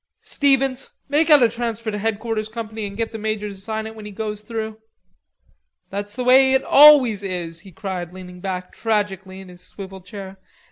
[0.23, 3.93] Stevens, make out a transfer to headquarters company and get the major to sign it
[3.95, 4.79] when he goes through....
[5.91, 10.39] That's the way it always is," he cried, leaning back tragically in his swivel chair.